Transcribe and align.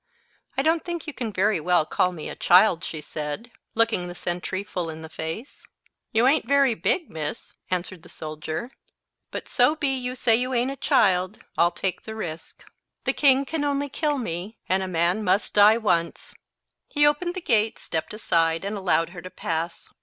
—I 0.57 0.63
don't 0.63 0.83
think 0.83 1.05
you 1.05 1.13
can 1.13 1.31
very 1.31 1.59
well 1.59 1.85
call 1.85 2.11
me 2.11 2.27
a 2.27 2.35
child," 2.35 2.83
she 2.83 3.01
said, 3.01 3.51
looking 3.75 4.07
the 4.07 4.15
sentry 4.15 4.63
full 4.63 4.89
in 4.89 5.03
the 5.03 5.09
face. 5.09 5.63
"You 6.11 6.25
ain't 6.25 6.47
very 6.47 6.73
big, 6.73 7.11
miss," 7.11 7.53
answered 7.69 8.01
the 8.01 8.09
soldier, 8.09 8.71
"but 9.29 9.47
so 9.47 9.75
be 9.75 9.89
you 9.95 10.15
say 10.15 10.35
you 10.35 10.55
ain't 10.55 10.71
a 10.71 10.75
child, 10.75 11.43
I'll 11.55 11.69
take 11.69 12.01
the 12.01 12.15
risk. 12.15 12.63
The 13.03 13.13
king 13.13 13.45
can 13.45 13.63
only 13.63 13.89
kill 13.89 14.17
me, 14.17 14.57
and 14.67 14.81
a 14.81 14.87
man 14.87 15.23
must 15.23 15.53
die 15.53 15.77
once." 15.77 16.33
He 16.87 17.05
opened 17.05 17.35
the 17.35 17.39
gate, 17.39 17.77
stepped 17.77 18.11
aside, 18.15 18.65
and 18.65 18.75
allowed 18.75 19.09
her 19.09 19.21
to 19.21 19.29
pass. 19.29 19.87